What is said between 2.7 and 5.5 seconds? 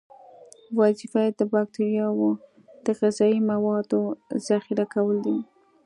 د غذایي موادو ذخیره کول دي.